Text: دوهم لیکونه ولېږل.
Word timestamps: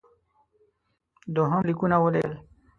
دوهم 1.35 1.61
لیکونه 1.67 1.97
ولېږل. 1.99 2.33